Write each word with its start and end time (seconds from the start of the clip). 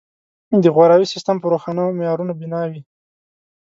د 0.63 0.65
غوراوي 0.75 1.07
سیستم 1.13 1.35
په 1.39 1.47
روښانو 1.53 1.83
معیارونو 1.97 2.33
بنا 2.39 2.61
وي. 2.71 2.81